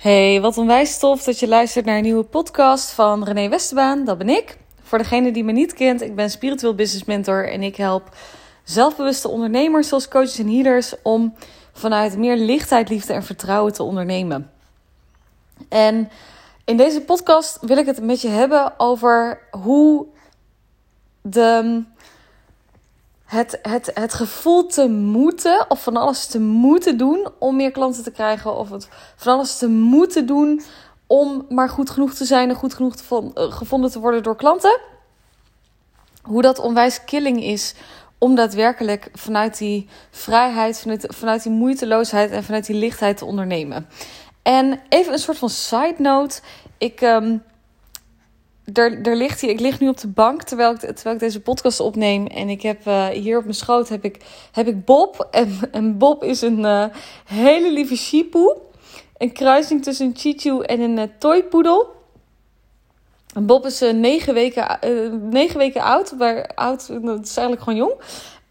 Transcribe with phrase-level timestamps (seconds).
[0.00, 4.04] Hey, wat onwijs tof dat je luistert naar een nieuwe podcast van René Westerbaan.
[4.04, 4.58] Dat ben ik.
[4.82, 8.16] Voor degene die me niet kent, ik ben spiritueel business mentor en ik help
[8.64, 11.34] zelfbewuste ondernemers zoals coaches en healers om
[11.72, 14.50] vanuit meer lichtheid, liefde en vertrouwen te ondernemen.
[15.68, 16.10] En
[16.64, 20.06] in deze podcast wil ik het met je hebben over hoe
[21.22, 21.82] de
[23.30, 28.02] het, het, het gevoel te moeten, of van alles te moeten doen om meer klanten
[28.02, 30.62] te krijgen, of het van alles te moeten doen
[31.06, 34.36] om maar goed genoeg te zijn en goed genoeg te, uh, gevonden te worden door
[34.36, 34.80] klanten.
[36.22, 37.74] Hoe dat onwijs killing is
[38.18, 43.86] om daadwerkelijk vanuit die vrijheid, vanuit, vanuit die moeiteloosheid en vanuit die lichtheid te ondernemen.
[44.42, 46.40] En even een soort van side note.
[46.78, 47.00] Ik.
[47.00, 47.42] Um,
[48.72, 51.80] er, ligt hier, ik lig nu op de bank terwijl ik, terwijl ik deze podcast
[51.80, 52.26] opneem.
[52.26, 54.20] En ik heb uh, hier op mijn schoot heb ik,
[54.52, 55.28] heb ik Bob.
[55.72, 56.84] En, Bob is een uh,
[57.24, 58.54] hele lieve Shipu.
[59.16, 61.98] Een kruising tussen een Chichu en een uh, toypoedel.
[63.40, 64.78] Bob is negen, weken,
[65.30, 66.12] negen weken oud.
[66.18, 67.94] Maar oud, dat is eigenlijk gewoon jong.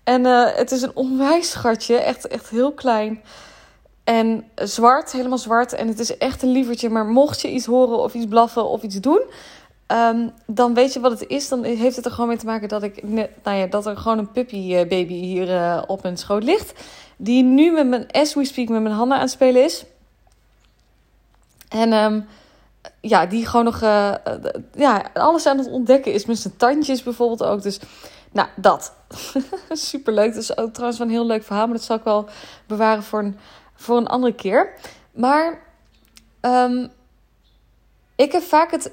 [0.03, 0.23] En
[0.55, 1.97] het is een onwijs schatje.
[1.97, 3.23] Echt, echt heel klein.
[4.03, 5.73] En zwart, helemaal zwart.
[5.73, 6.89] En het is echt een lievertje.
[6.89, 9.21] Maar mocht je iets horen of iets blaffen of iets doen
[9.91, 11.49] Um, dan weet je wat het is.
[11.49, 14.17] Dan heeft het er gewoon mee te maken dat, ik, nou ja, dat er gewoon
[14.17, 16.73] een puppybaby eh, hier uh, op mijn schoot ligt.
[17.17, 19.85] Die nu met mijn, as we speak, met mijn handen aan het spelen is.
[21.69, 22.27] En um,
[23.01, 24.13] ja, die gewoon nog uh,
[24.73, 26.25] ja, alles aan het ontdekken is.
[26.25, 27.61] Met zijn tandjes bijvoorbeeld ook.
[27.61, 27.79] Dus
[28.31, 28.93] nou, dat.
[29.71, 30.33] Superleuk.
[30.33, 31.65] Dat is ook trouwens wel een heel leuk verhaal.
[31.65, 32.29] Maar dat zal ik wel
[32.67, 33.37] bewaren voor een,
[33.75, 34.73] voor een andere keer.
[35.11, 35.59] Maar
[36.41, 36.91] um,
[38.15, 38.91] ik heb vaak het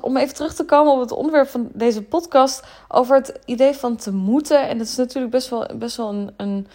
[0.00, 2.64] om even terug te komen op het onderwerp van deze podcast.
[2.88, 4.68] Over het idee van te moeten.
[4.68, 6.32] En dat is natuurlijk best wel, best wel een.
[6.36, 6.66] een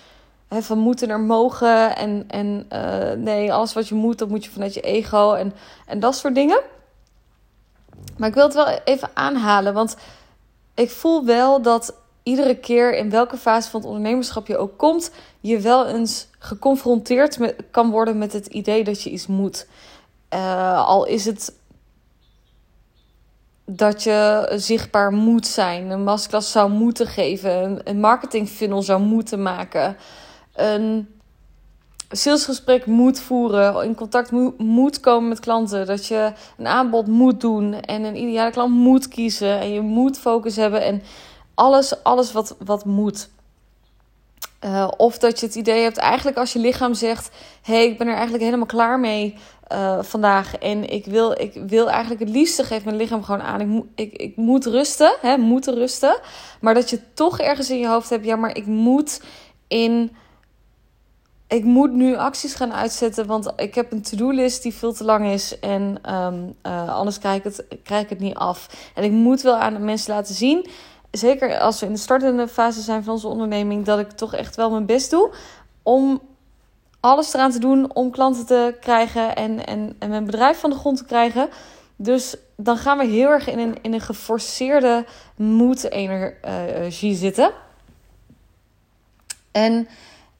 [0.49, 1.95] van moeten er mogen.
[1.95, 5.33] En, en uh, nee, alles wat je moet, dat moet je vanuit je ego.
[5.33, 5.53] En,
[5.85, 6.61] en dat soort dingen.
[8.17, 9.73] Maar ik wil het wel even aanhalen.
[9.73, 9.95] Want
[10.73, 15.11] ik voel wel dat iedere keer in welke fase van het ondernemerschap je ook komt,
[15.39, 17.37] je wel eens geconfronteerd
[17.71, 19.67] kan worden met het idee dat je iets moet.
[20.33, 21.53] Uh, al is het
[23.69, 29.41] dat je zichtbaar moet zijn, een masterclass zou moeten geven, een marketing funnel zou moeten
[29.41, 29.97] maken,
[30.55, 31.07] een
[32.09, 37.73] salesgesprek moet voeren, in contact moet komen met klanten, dat je een aanbod moet doen
[37.73, 41.01] en een ideale klant moet kiezen en je moet focus hebben en
[41.53, 43.29] alles, alles wat, wat moet.
[44.65, 47.29] Uh, of dat je het idee hebt, eigenlijk als je lichaam zegt:
[47.61, 49.35] hé, hey, ik ben er eigenlijk helemaal klaar mee
[49.71, 50.57] uh, vandaag.
[50.57, 53.61] En ik wil, ik wil eigenlijk het liefste geven mijn lichaam gewoon aan.
[53.61, 56.19] Ik, ik, ik moet rusten, hè, moeten rusten.
[56.61, 59.21] Maar dat je toch ergens in je hoofd hebt: ja, maar ik moet
[59.67, 60.15] in.
[61.47, 65.25] Ik moet nu acties gaan uitzetten, want ik heb een to-do-list die veel te lang
[65.25, 65.59] is.
[65.59, 68.91] En um, uh, anders krijg ik, het, krijg ik het niet af.
[68.95, 70.67] En ik moet wel aan de mensen laten zien
[71.11, 74.55] zeker als we in de startende fase zijn van onze onderneming, dat ik toch echt
[74.55, 75.33] wel mijn best doe
[75.83, 76.21] om
[76.99, 80.75] alles eraan te doen om klanten te krijgen en, en, en mijn bedrijf van de
[80.75, 81.49] grond te krijgen.
[81.95, 87.51] Dus dan gaan we heel erg in een, in een geforceerde moed-energie zitten.
[89.51, 89.87] En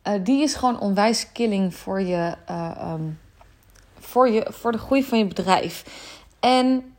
[0.07, 3.19] uh, die is gewoon onwijs killing voor je, uh, um,
[3.99, 5.85] voor je, voor de groei van je bedrijf.
[6.39, 6.95] En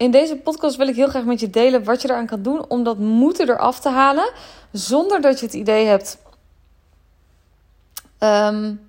[0.00, 2.64] in deze podcast wil ik heel graag met je delen wat je eraan kan doen
[2.68, 4.32] om dat moeten eraf te halen.
[4.72, 6.18] Zonder dat je het idee hebt
[8.18, 8.88] um,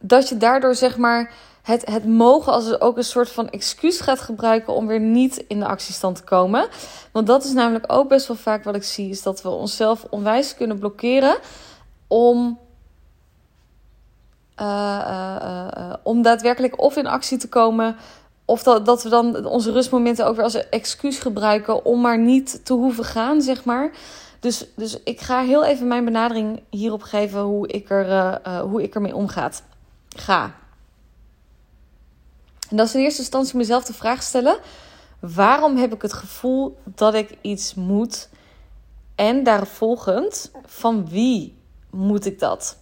[0.00, 4.20] dat je daardoor zeg maar het, het mogen als ook een soort van excuus gaat
[4.20, 6.68] gebruiken om weer niet in de actiestand te komen.
[7.12, 10.06] Want dat is namelijk ook best wel vaak wat ik zie, is dat we onszelf
[10.10, 11.38] onwijs kunnen blokkeren
[12.06, 12.58] om.
[14.60, 17.96] Uh, uh, uh, om daadwerkelijk of in actie te komen,
[18.46, 22.64] of dat, dat we dan onze rustmomenten ook weer als excuus gebruiken om maar niet
[22.64, 23.90] te hoeven gaan, zeg maar.
[24.40, 28.60] Dus, dus ik ga heel even mijn benadering hierop geven hoe ik, er, uh, uh,
[28.60, 29.62] hoe ik ermee omgaat.
[30.16, 30.54] Ga.
[32.68, 34.58] En dat is in eerste instantie mezelf de vraag stellen:
[35.20, 38.28] waarom heb ik het gevoel dat ik iets moet?
[39.14, 41.58] En daarvolgend, van wie
[41.90, 42.78] moet ik dat?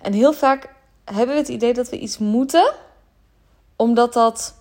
[0.00, 0.74] En heel vaak
[1.04, 2.72] hebben we het idee dat we iets moeten
[3.78, 4.54] omdat dat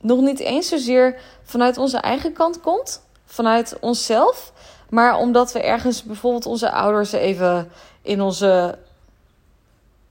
[0.00, 4.52] nog niet eens zozeer vanuit onze eigen kant komt, vanuit onszelf,
[4.90, 7.70] maar omdat we ergens bijvoorbeeld onze ouders even
[8.02, 8.78] in onze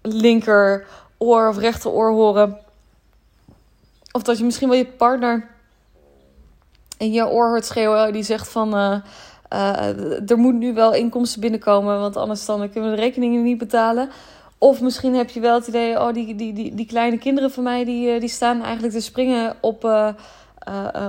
[0.01, 0.87] linker
[1.17, 2.57] oor of rechteroor horen.
[4.11, 5.47] Of dat je misschien wel je partner
[6.97, 8.95] in je oor hoort schreeuwen die zegt van uh,
[9.53, 13.57] uh, er moet nu wel inkomsten binnenkomen, want anders dan kunnen we de rekeningen niet
[13.57, 14.09] betalen.
[14.57, 17.63] Of misschien heb je wel het idee, oh, die, die, die, die kleine kinderen van
[17.63, 19.83] mij, die, eh, die staan eigenlijk te springen op.
[19.83, 20.09] Uh,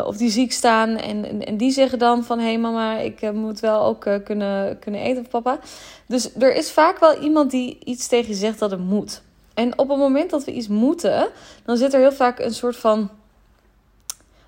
[0.04, 0.96] of die ziek staan.
[0.96, 4.78] En, en, en, die zeggen dan van, hé hey mama, ik moet wel ook kunnen,
[4.78, 5.58] kunnen eten of papa.
[6.06, 9.22] Dus er is vaak wel iemand die iets tegen je zegt dat het moet.
[9.56, 11.28] En op het moment dat we iets moeten,
[11.64, 13.10] dan zit er heel vaak een soort van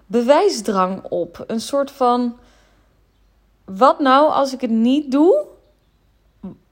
[0.06, 1.44] bewijsdrang op.
[1.47, 2.37] Een soort van,
[3.65, 5.47] wat nou als ik het niet doe?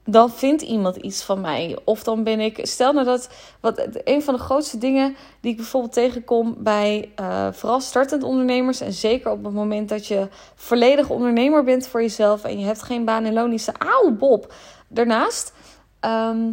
[0.09, 1.77] Dan vindt iemand iets van mij.
[1.83, 2.59] Of dan ben ik.
[2.61, 3.29] Stel nou dat.
[3.59, 8.81] Wat, een van de grootste dingen die ik bijvoorbeeld tegenkom bij uh, vooral startend ondernemers.
[8.81, 12.43] En zeker op het moment dat je volledig ondernemer bent voor jezelf.
[12.43, 13.59] En je hebt geen baan en loon.
[13.59, 14.53] Ze auw, Bob.
[14.87, 15.53] Daarnaast.
[15.99, 16.51] Ehm,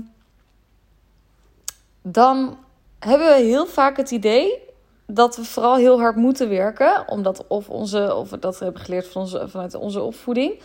[2.02, 2.58] dan
[2.98, 4.58] hebben we heel vaak het idee
[5.06, 7.04] dat we vooral heel hard moeten werken.
[7.08, 8.14] Omdat of onze.
[8.14, 10.60] Of dat we hebben geleerd van onze, vanuit onze opvoeding.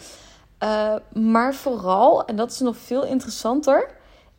[0.64, 3.90] Uh, maar vooral, en dat is nog veel interessanter,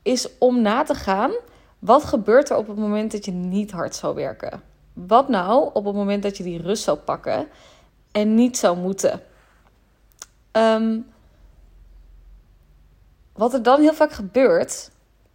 [0.03, 1.33] is om na te gaan:
[1.79, 4.63] wat gebeurt er op het moment dat je niet hard zou werken?
[4.93, 7.49] Wat nou op het moment dat je die rust zou pakken
[8.13, 9.23] en niet zou moeten?
[10.53, 11.07] Um,
[13.33, 14.91] wat er dan heel vaak gebeurt,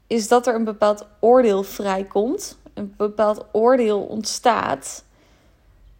[0.07, 5.03] is dat er een bepaald oordeel vrijkomt, een bepaald oordeel ontstaat,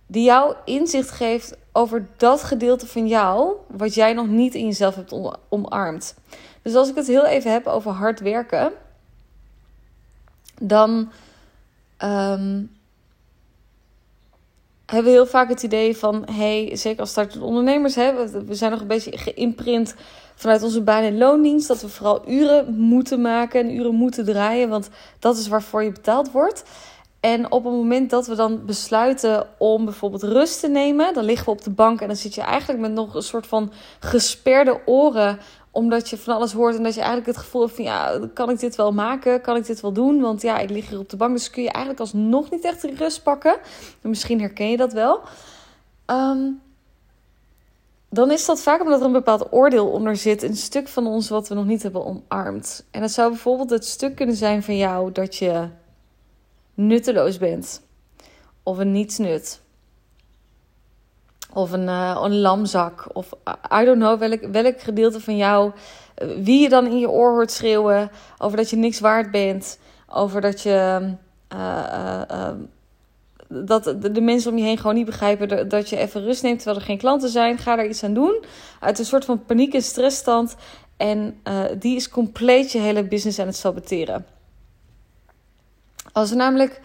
[0.08, 4.96] die jou inzicht geeft over dat gedeelte van jou wat jij nog niet in jezelf
[4.96, 6.16] hebt omarmd.
[6.62, 8.72] Dus als ik het heel even heb over hard werken,
[10.62, 11.12] dan
[11.98, 12.64] ehm,
[14.86, 18.72] hebben we heel vaak het idee van, hey, zeker als startende ondernemers, hè, we zijn
[18.72, 19.96] nog een beetje geïmprint
[20.36, 24.70] vanuit onze baan- en loondienst, dat we vooral uren moeten maken en uren moeten draaien,
[24.70, 26.64] want dat is waarvoor je betaald wordt.
[27.26, 31.46] En op het moment dat we dan besluiten om bijvoorbeeld rust te nemen, dan liggen
[31.46, 34.82] we op de bank en dan zit je eigenlijk met nog een soort van gesperde
[34.86, 35.40] oren,
[35.72, 38.50] omdat je van alles hoort en dat je eigenlijk het gevoel hebt van ja, kan
[38.50, 39.42] ik dit wel maken?
[39.42, 40.22] Kan ik dit wel doen?
[40.22, 42.84] Want ja, ik lig hier op de bank, dus kun je eigenlijk alsnog niet echt
[42.84, 43.58] rust pakken.
[44.02, 45.22] misschien herken je dat wel.
[46.06, 46.52] Ehm,
[48.10, 50.44] dan is dat vaak omdat er een bepaald oordeel onder zit.
[50.44, 52.86] Een stuk van ons wat we nog niet hebben omarmd.
[52.92, 55.68] En dat zou bijvoorbeeld het stuk kunnen zijn van jou dat je
[56.76, 57.82] nutteloos bent.
[58.64, 59.62] Of een nietsnut.
[61.54, 63.08] Of een, uh, een lamzak.
[63.14, 63.32] Of
[63.82, 65.72] I don't know welk, welk gedeelte van jou.
[66.16, 68.12] Eh, wie je dan in je oor hoort schreeuwen.
[68.38, 69.80] Over dat je niks waard bent.
[70.08, 71.14] Over dat je.
[73.48, 76.80] Dat de, mensen om je heen gewoon niet begrijpen dat je even rust neemt terwijl
[76.80, 77.58] er geen klanten zijn.
[77.58, 78.44] Ga daar iets aan doen.
[78.80, 80.56] Uit een soort van paniek en stressstand.
[80.98, 81.42] En
[81.80, 84.26] die is compleet je hele business aan het saboteren.
[86.16, 86.82] Als er namelijk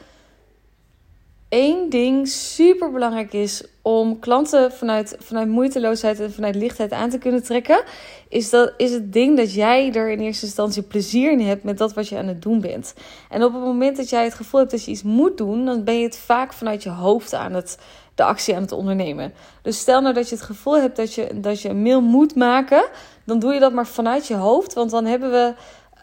[1.49, 7.19] één ding super belangrijk is om klanten vanuit, vanuit moeiteloosheid en vanuit lichtheid aan te
[7.19, 7.83] kunnen trekken,
[8.29, 11.79] is, dat, is het ding dat jij er in eerste instantie plezier in hebt met
[11.79, 12.95] dat wat je aan het doen bent.
[13.29, 15.85] En op het moment dat jij het gevoel hebt dat je iets moet doen, dan
[15.85, 17.79] ben je het vaak vanuit je hoofd aan het,
[18.15, 19.33] de actie aan het ondernemen.
[19.63, 22.35] Dus stel nou dat je het gevoel hebt dat je, dat je een mail moet
[22.35, 22.85] maken,
[23.25, 25.55] dan doe je dat maar vanuit je hoofd, want dan hebben we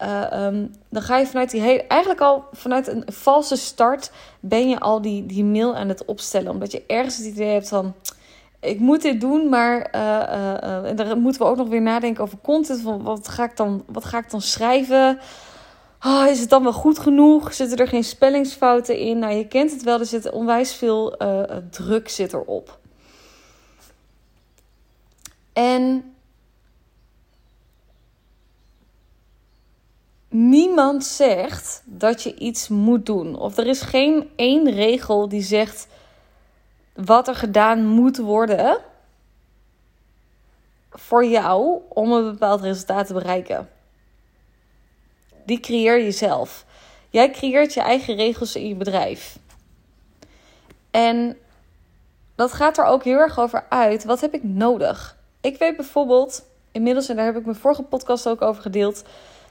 [0.02, 4.70] uh, um, dan ga je vanuit die hele, eigenlijk al vanuit een valse start, ben
[4.70, 6.52] je al die, die mail aan het opstellen.
[6.52, 7.94] Omdat je ergens het idee hebt van,
[8.60, 12.38] ik moet dit doen, maar uh, en dan moeten we ook nog weer nadenken over
[12.42, 12.82] content.
[12.82, 15.20] Van wat ga ik dan, wat ga ik dan schrijven?
[16.06, 17.54] Oh, is het dan wel goed genoeg?
[17.54, 19.20] Zitten er geen spellingsfouten in?
[19.20, 21.18] Nou, je kent het wel, er zit onwijs veel
[21.70, 22.80] druk zit erop.
[25.54, 26.14] En
[30.30, 33.36] niemand zegt dat je iets moet doen.
[33.36, 35.88] Of er is geen één regel die zegt
[36.94, 38.80] wat er gedaan moet worden
[40.92, 43.70] voor jou om een bepaald resultaat te bereiken.
[45.46, 46.66] Die creëer je zelf.
[47.10, 49.40] Jij creëert je eigen regels in je bedrijf.
[50.92, 51.38] En
[52.36, 54.04] dat gaat er ook heel erg over uit.
[54.04, 55.18] Wat heb ik nodig?
[55.42, 59.04] Ik weet bijvoorbeeld, inmiddels, en daar heb ik mijn vorige podcast ook over gedeeld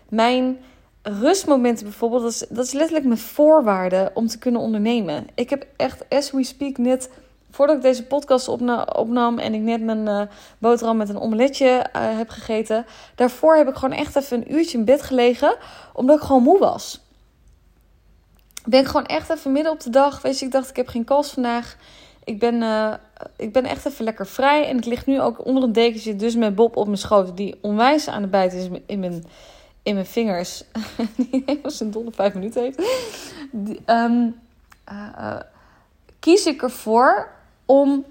[0.08, 0.58] mijn
[1.02, 5.26] rustmomenten bijvoorbeeld, dat is, dat is letterlijk mijn voorwaarde om te kunnen ondernemen.
[5.34, 7.10] Ik heb echt, as we speak, net
[7.50, 8.48] voordat ik deze podcast
[8.96, 10.22] opnam en ik net mijn uh,
[10.58, 14.78] boterham met een omeletje uh, heb gegeten, daarvoor heb ik gewoon echt even een uurtje
[14.78, 15.56] in bed gelegen,
[15.92, 17.00] omdat ik gewoon moe was.
[18.64, 20.88] Ben ik gewoon echt even midden op de dag, weet je, ik dacht ik heb
[20.88, 21.76] geen kans vandaag.
[22.24, 22.94] Ik ben, uh,
[23.36, 26.36] ik ben echt even lekker vrij en ik lig nu ook onder een dekentje, dus
[26.36, 29.24] met Bob op mijn schoot, die onwijs aan de bijt is in mijn
[29.86, 30.64] in mijn vingers,
[31.16, 32.82] die als een dolle vijf minuten heeft,
[33.86, 34.40] um,
[34.92, 35.40] uh,
[36.18, 37.28] kies ik ervoor
[37.64, 38.04] om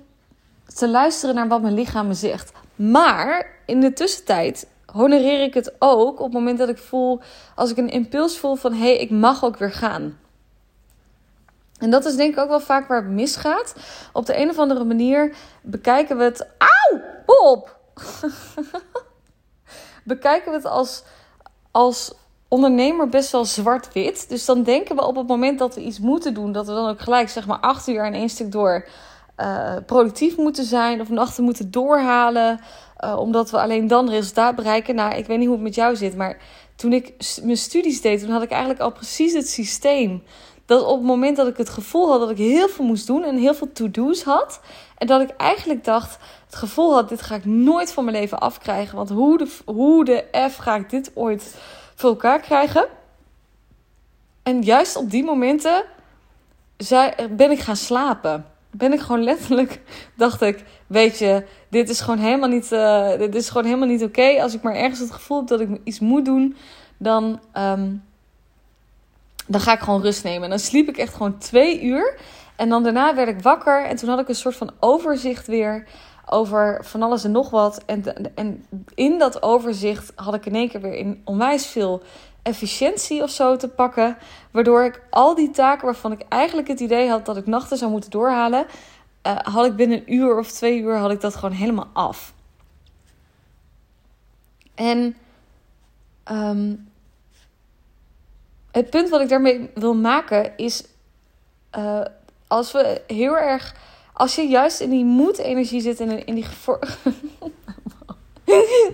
[0.75, 2.51] te luisteren naar wat mijn lichaam me zegt.
[2.75, 7.21] Maar in de tussentijd honoreer ik het ook op het moment dat ik voel,
[7.55, 10.19] als ik een impuls voel van hé, hey, ik mag ook weer gaan.
[11.79, 13.75] En dat is denk ik ook wel vaak waar het misgaat.
[14.13, 16.47] Op de een of andere manier bekijken we het.
[16.57, 17.01] Auw!
[17.25, 17.79] Bob!
[20.03, 21.03] bekijken we het als,
[21.75, 22.13] als
[22.47, 24.29] ondernemer best wel zwart-wit.
[24.29, 26.89] Dus dan denken we op het moment dat we iets moeten doen, dat we dan
[26.89, 28.87] ook gelijk zeg maar acht uur in één stuk door
[29.37, 32.59] uh, productief moeten zijn of nachten moeten doorhalen.
[32.99, 34.95] Uh, omdat we alleen dan resultaat bereiken.
[34.95, 36.37] Nou, ik weet niet hoe het met jou zit, maar
[36.75, 37.13] toen ik
[37.43, 40.23] mijn studies deed, toen had ik eigenlijk al precies het systeem.
[40.65, 43.23] Dat op het moment dat ik het gevoel had dat ik heel veel moest doen
[43.23, 44.59] en heel veel to-do's had.
[44.97, 48.39] En dat ik eigenlijk dacht, het gevoel had, dit ga ik nooit van mijn leven
[48.39, 48.95] afkrijgen.
[48.95, 51.55] Want hoe de, hoe de F ga ik dit ooit
[51.95, 52.87] voor elkaar krijgen?
[54.43, 55.83] En juist op die momenten
[57.29, 58.45] ben ik gaan slapen
[58.77, 59.81] ben ik gewoon letterlijk,
[60.15, 64.03] dacht ik, weet je, dit is gewoon helemaal niet, uh, dit is gewoon helemaal niet
[64.03, 64.41] oké.
[64.41, 66.55] Als ik maar ergens het gevoel heb dat ik iets moet doen,
[66.97, 68.03] dan, um,
[69.47, 70.43] dan ga ik gewoon rust nemen.
[70.43, 72.19] En dan sliep ik echt gewoon twee uur.
[72.55, 75.87] En dan daarna werd ik wakker en toen had ik een soort van overzicht weer
[76.25, 77.83] over van alles en nog wat.
[77.85, 82.01] En, en in dat overzicht had ik in één keer weer in onwijs veel
[82.41, 84.17] efficiëntie of zo te pakken.
[84.51, 87.91] Waardoor ik al die taken waarvan ik eigenlijk het idee had dat ik nachten zou
[87.91, 88.65] moeten doorhalen,
[89.27, 92.33] uh, had ik binnen een uur of twee uur had ik dat gewoon helemaal af.
[94.75, 95.15] En
[96.31, 96.87] um,
[98.75, 100.83] het punt wat ik daarmee wil maken is,
[101.77, 102.01] uh,
[102.47, 103.75] als we heel erg,
[104.13, 106.45] als je juist in die moed-energie zit en in die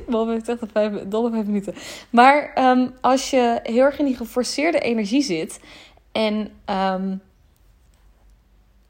[0.08, 1.74] Bob heeft echt vijf, dolle vijf minuten.
[2.10, 5.60] Maar ehm, als je heel erg in die geforceerde energie zit
[6.12, 7.22] en um,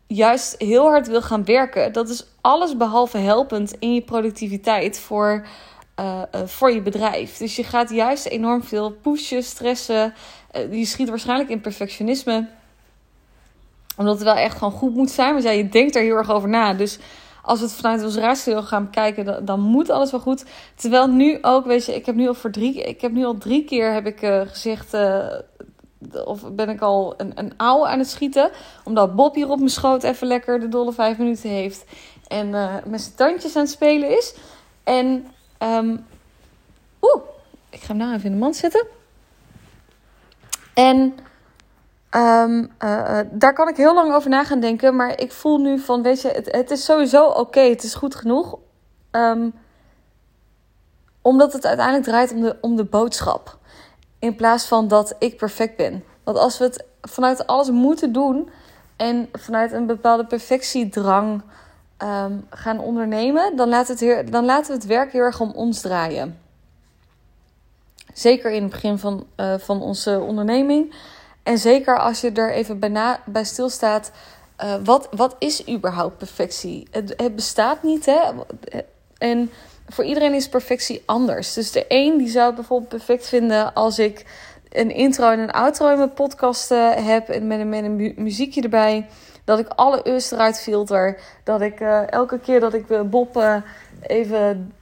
[0.07, 5.45] juist heel hard wil gaan werken, dat is alles behalve helpend in je productiviteit voor,
[6.01, 7.37] uh, voor je bedrijf.
[7.37, 10.13] Dus je gaat juist enorm veel pushen, stressen.
[10.55, 12.47] Uh, je schiet waarschijnlijk in perfectionisme
[13.97, 15.31] omdat het wel echt gewoon goed moet zijn.
[15.31, 16.73] Want ja, je denkt er heel erg over na.
[16.73, 16.99] Dus
[17.41, 20.45] als we het vanuit ons ratio gaan bekijken, dan, moet alles wel goed.
[20.75, 23.37] Terwijl nu ook, weet je, ik heb nu al voor drie, ik heb nu al
[23.37, 24.93] drie keer heb ik gezegd.
[26.25, 28.51] Of ben ik al een, een ouwe aan het schieten.
[28.83, 31.85] Omdat Bob hier op mijn schoot even lekker de dolle vijf minuten heeft.
[32.27, 34.35] En uh, met zijn tandjes aan het spelen is.
[34.83, 35.25] En,
[35.63, 36.05] um,
[37.01, 37.23] oeh,
[37.69, 38.87] ik ga hem nou even in de mand zetten.
[40.73, 41.15] En
[42.15, 44.95] Um, uh, daar kan ik heel lang over na gaan denken.
[44.95, 47.59] Maar ik voel nu van, weet je, het, het is sowieso oké.
[47.59, 48.57] het is goed genoeg.
[49.11, 49.53] Um,
[51.21, 53.57] omdat het uiteindelijk draait om de, om de boodschap.
[54.19, 56.03] In plaats van dat ik perfect ben.
[56.23, 58.49] Want als we het vanuit alles moeten doen.
[58.95, 61.41] En vanuit een bepaalde perfectiedrang
[62.03, 63.55] um, gaan ondernemen.
[63.55, 66.39] Dan, laat het heel, dan laten we het werk heel erg om ons draaien.
[68.13, 70.93] Zeker in het begin van, uh, van onze onderneming.
[71.43, 74.11] En zeker als je er even bij, bij stilstaat.
[74.63, 76.87] Uh, wat, wat is überhaupt perfectie?
[76.91, 78.19] Het, het bestaat niet, hè?
[79.17, 79.51] En
[79.89, 81.53] voor iedereen is perfectie anders.
[81.53, 84.25] Dus de een die zou het bijvoorbeeld perfect vinden als ik
[84.69, 87.29] een intro en een outro in mijn podcast uh, heb.
[87.29, 89.07] En met, met een mu muziekje erbij.
[89.43, 91.19] Dat ik alle us eruit filter.
[91.43, 93.61] Dat ik uh, elke keer dat ik Bob
[94.01, 94.73] even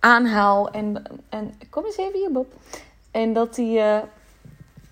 [0.00, 0.70] aanhaal.
[0.70, 2.52] En, en kom eens even hier, Bob.
[3.10, 4.04] En dat hij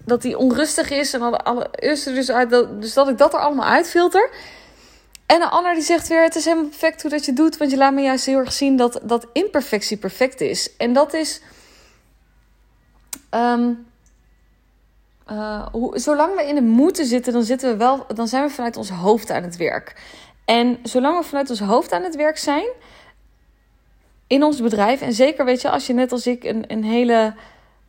[0.05, 2.51] dat hij onrustig is en alle, alle er dus uit.
[2.81, 4.31] Dus dat ik dat er allemaal uitfilter.
[5.27, 7.57] En een ander die zegt weer: Het is helemaal perfect hoe dat je doet.
[7.57, 10.77] Want je laat me juist heel erg zien dat, dat imperfectie perfect is.
[10.77, 11.41] En dat is.
[13.31, 13.87] Um,
[15.71, 18.76] hoe, zolang we in de moeten zitten, dan, zitten we wel, dan zijn we vanuit
[18.76, 20.00] ons hoofd aan het werk.
[20.45, 22.66] En zolang we vanuit ons hoofd aan het werk zijn.
[24.26, 25.00] In ons bedrijf.
[25.00, 27.35] En zeker weet je, als je net als ik een, een hele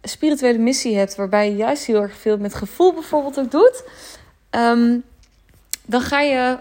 [0.02, 3.84] spirituele missie hebt, waarbij je juist heel erg veel met gevoel bijvoorbeeld ook doet,
[4.52, 5.04] um,
[5.86, 6.58] dan ga je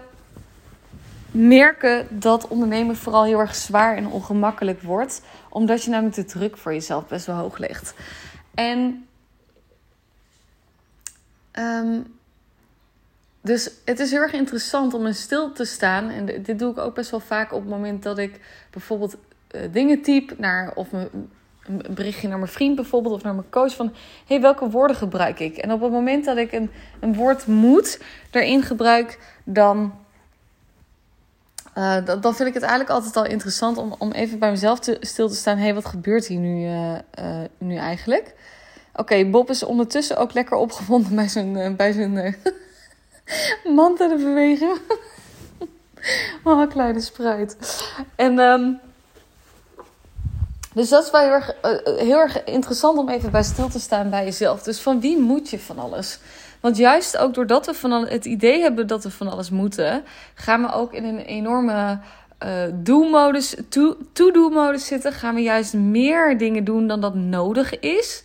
[1.31, 6.57] merken dat ondernemen vooral heel erg zwaar en ongemakkelijk wordt, omdat je namelijk de druk
[6.57, 7.93] voor jezelf best wel hoog legt.
[8.53, 9.07] En
[11.59, 12.15] um,
[13.41, 16.09] dus het is heel erg interessant om in stil te staan.
[16.09, 18.39] En dit doe ik ook best wel vaak op het moment dat ik
[18.71, 19.15] bijvoorbeeld
[19.51, 21.29] uh, dingen type naar of een
[21.89, 23.93] berichtje naar mijn vriend bijvoorbeeld of naar mijn coach van
[24.27, 25.57] hey, welke woorden gebruik ik?
[25.57, 27.99] En op het moment dat ik een, een woord moet
[28.31, 29.93] daarin gebruik, dan,
[31.77, 34.97] uh, dan vind ik het eigenlijk altijd al interessant om, om even bij mezelf te,
[34.99, 35.57] stil te staan.
[35.57, 38.33] hey, wat gebeurt hier nu, uh, nu eigenlijk?
[38.95, 42.35] Oké, Bob is ondertussen ook lekker opgewonden bij zijn, bij zijn
[43.75, 44.77] mand te bewegen.
[46.43, 47.57] oh, kleine spruit.
[48.15, 48.79] En um,
[50.73, 53.79] Dus dat is wel heel erg, uh, heel erg interessant om even bij stil te
[53.79, 54.63] staan bij jezelf.
[54.63, 56.19] Dus van wie moet je van alles?
[56.59, 60.61] Want juist ook doordat we van het idee hebben dat we van alles moeten, gaan
[60.61, 61.99] we ook in een enorme
[62.43, 63.55] uh, do-modus,
[64.13, 65.13] to-do-modus zitten.
[65.13, 68.23] Gaan we juist meer dingen doen dan dat nodig is.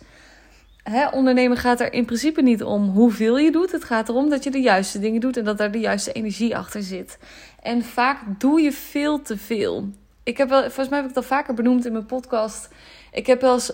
[0.83, 3.71] Hè, ondernemen gaat er in principe niet om hoeveel je doet.
[3.71, 6.57] Het gaat erom dat je de juiste dingen doet en dat er de juiste energie
[6.57, 7.17] achter zit.
[7.61, 9.89] En vaak doe je veel te veel.
[10.23, 12.69] Ik heb wel, volgens mij heb ik al vaker benoemd in mijn podcast.
[13.11, 13.73] Ik heb wel eens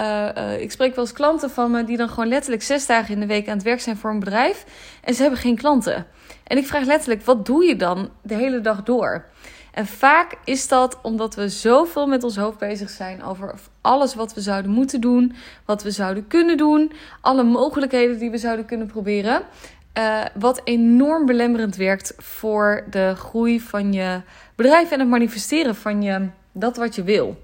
[0.00, 3.14] uh, uh, ik spreek wel eens klanten van me die dan gewoon letterlijk zes dagen
[3.14, 4.64] in de week aan het werk zijn voor een bedrijf.
[5.02, 6.06] En ze hebben geen klanten.
[6.44, 9.24] En ik vraag letterlijk: wat doe je dan de hele dag door?
[9.72, 13.54] En vaak is dat omdat we zoveel met ons hoofd bezig zijn over
[13.88, 18.38] alles wat we zouden moeten doen, wat we zouden kunnen doen, alle mogelijkheden die we
[18.38, 19.42] zouden kunnen proberen.
[19.98, 24.20] Uh, wat enorm belemmerend werkt voor de groei van je
[24.54, 27.42] bedrijf en het manifesteren van je, dat wat je wil.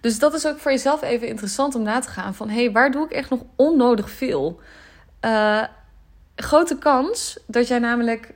[0.00, 2.72] Dus dat is ook voor jezelf even interessant om na te gaan van hé, hey,
[2.72, 4.60] waar doe ik echt nog onnodig veel?
[5.24, 5.62] Uh,
[6.36, 8.34] grote kans dat jij namelijk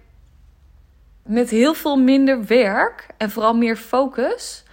[1.23, 4.65] met heel veel minder werk en vooral meer focus.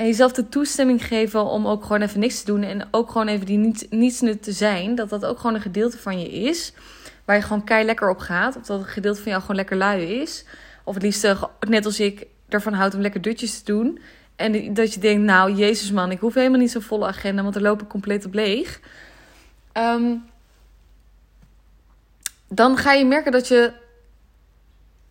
[0.00, 2.62] En jezelf de toestemming geven om ook gewoon even niks te doen.
[2.62, 4.94] En ook gewoon even die niets, niets nut te zijn.
[4.94, 6.72] Dat dat ook gewoon een gedeelte van je is.
[7.24, 8.56] Waar je gewoon kei lekker op gaat.
[8.56, 10.44] Of dat een gedeelte van jou gewoon lekker lui is.
[10.84, 11.34] Of het liefst,
[11.68, 13.98] net als ik, ervan houdt om lekker dutjes te doen.
[14.36, 17.42] En dat je denkt, nou, jezus man, ik hoef helemaal niet zo'n volle agenda.
[17.42, 18.80] Want er loop ik compleet op leeg.
[19.72, 20.24] Um,
[22.48, 23.72] dan ga je merken dat je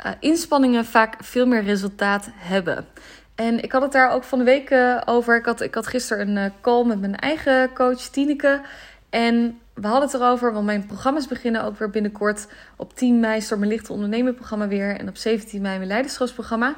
[0.05, 2.85] uh, inspanningen vaak veel meer resultaat hebben.
[3.39, 5.37] En ik had het daar ook van de week uh, over.
[5.37, 8.61] Ik had, ik had gisteren een uh, call met mijn eigen coach Tineke.
[9.09, 12.47] En we hadden het erover, want mijn programma's beginnen ook weer binnenkort.
[12.75, 14.97] Op 10 mei start mijn Lichte Ondernemen programma weer.
[14.97, 16.75] En op 17 mei mijn Leiderschapsprogramma.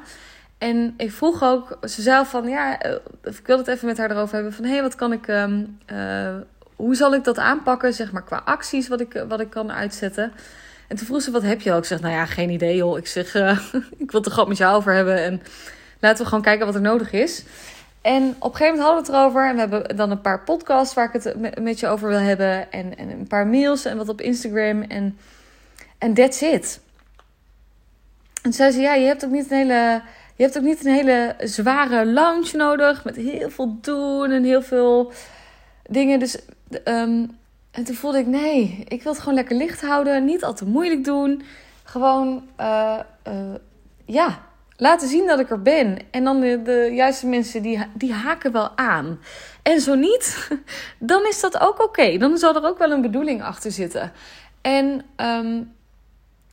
[0.58, 2.82] En ik vroeg ook, ze zei van ja,
[3.22, 4.52] ik wil het even met haar erover hebben.
[4.52, 5.78] Van hé, hey, wat kan ik, um,
[6.76, 10.32] hoe zal ik dat aanpakken, zeg maar qua acties, wat ik, wat ik kan uitzetten.
[10.88, 11.78] En toen vroeg ze, wat heb je ook?
[11.78, 12.98] Ik zeg, nou ja, geen idee joh.
[12.98, 13.34] Ik zeg,
[14.04, 15.24] ik wil het er gewoon met jou over hebben.
[15.24, 15.42] En
[16.02, 17.44] laten we gewoon kijken wat er nodig is.
[18.00, 19.48] En op een gegeven moment hadden we het erover.
[19.48, 22.72] En we hebben dan een paar podcasts waar ik het met je over wil hebben.
[22.72, 24.82] En, en een paar mails en wat op Instagram.
[24.82, 25.18] En,
[25.98, 26.80] en that's it.
[28.42, 30.02] En zei ze, ja, je hebt ook niet een hele...
[30.36, 33.04] Je hebt ook niet een hele zware lounge nodig.
[33.04, 35.12] Met heel veel doen en heel veel
[35.82, 36.18] dingen.
[36.18, 36.38] Dus
[36.84, 37.38] um,
[37.70, 40.24] en toen voelde ik, nee, ik wil het gewoon lekker licht houden.
[40.24, 41.42] Niet al te moeilijk doen.
[41.84, 43.54] Gewoon, uh, uh,
[44.04, 44.40] ja,
[44.82, 45.98] laten zien dat ik er ben.
[46.10, 49.20] En dan de, juiste mensen, die, die haken wel aan.
[49.62, 50.48] En zo niet,
[50.98, 52.18] dan is dat ook oké.
[52.18, 54.12] Dan zal er ook wel een bedoeling achter zitten.
[54.60, 55.72] En um,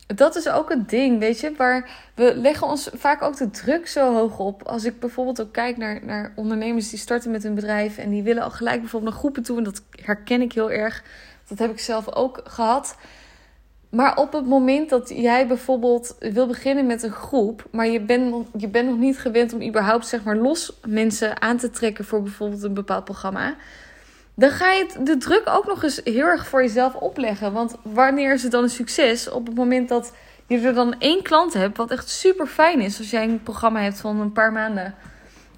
[0.06, 3.88] dat is ook een ding, weet je, waar we leggen ons vaak ook de druk
[3.88, 4.62] zo hoog op.
[4.62, 8.22] Als ik bijvoorbeeld ook kijk naar, naar ondernemers die starten met een bedrijf en die
[8.22, 9.58] willen al gelijk bijvoorbeeld naar groepen toe.
[9.58, 11.04] En dat herken ik heel erg.
[11.48, 12.96] Dat heb ik zelf ook gehad.
[13.90, 18.46] Maar op het moment dat jij bijvoorbeeld wil beginnen met een groep, maar je bent,
[18.56, 22.22] je bent nog niet gewend om überhaupt zeg maar los mensen aan te trekken voor
[22.22, 23.54] bijvoorbeeld een bepaald programma
[24.40, 27.52] dan ga je de druk ook nog eens heel erg voor jezelf opleggen.
[27.52, 29.30] Want wanneer is het dan een succes?
[29.30, 30.12] Op het moment dat
[30.46, 32.98] je er dan één klant hebt, wat echt super fijn is.
[32.98, 34.94] Als jij een programma hebt van een paar maanden.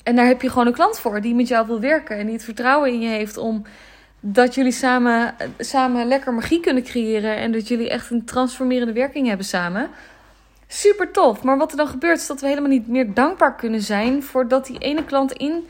[0.03, 2.19] En daar heb je gewoon een klant voor die met jou wil werken.
[2.19, 3.63] En die het vertrouwen in je heeft om
[4.25, 7.37] dat jullie samen, samen lekker magie kunnen creëren.
[7.37, 9.89] En dat jullie echt een transformerende werking hebben samen.
[10.67, 11.43] Super tof.
[11.43, 14.67] Maar wat er dan gebeurt is dat we helemaal niet meer dankbaar kunnen zijn voordat
[14.67, 15.69] die ene klant in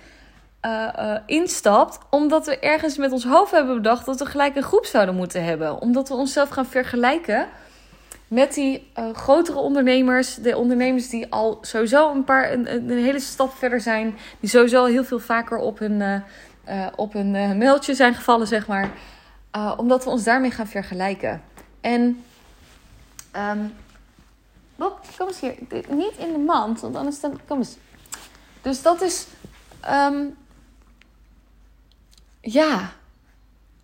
[0.66, 1.98] uh, instapt.
[2.10, 5.44] Omdat we ergens met ons hoofd hebben bedacht dat we gelijk een groep zouden moeten
[5.44, 5.80] hebben.
[5.80, 7.46] Omdat we onszelf gaan vergelijken
[8.28, 10.34] met die uh, grotere ondernemers.
[10.34, 14.14] De ondernemers die al sowieso een, paar, een, hele stap verder zijn.
[14.40, 16.24] Die sowieso heel veel vaker op hun,
[16.96, 18.90] op hun mailtje zijn gevallen, zeg maar.
[19.76, 21.42] omdat we ons daarmee gaan vergelijken.
[21.80, 22.24] En...
[23.36, 23.74] Um,
[24.76, 25.54] Bob, kom eens hier.
[25.88, 27.40] Niet in de mand, want anders dan...
[27.46, 27.76] Kom eens.
[28.62, 29.26] Dus dat is...
[29.90, 30.36] Um,
[32.40, 32.92] ja,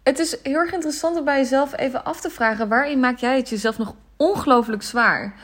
[0.02, 3.36] het is heel erg interessant om bij jezelf even af te vragen: waarin maak jij
[3.36, 5.34] het jezelf nog ongelooflijk zwaar?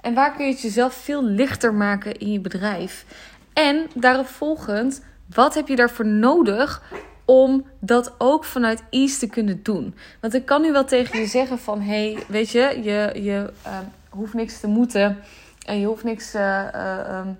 [0.00, 3.04] En waar kun je het jezelf veel lichter maken in je bedrijf?
[3.52, 5.02] En daarop volgend,
[5.34, 6.82] wat heb je daarvoor nodig
[7.24, 9.94] om dat ook vanuit ease te kunnen doen?
[10.20, 11.80] Want ik kan nu wel tegen je zeggen van...
[11.80, 15.18] hé, hey, weet je, je, je uh, hoeft niks te moeten...
[15.66, 16.34] en je hoeft niks...
[16.34, 17.38] Uh, uh, um,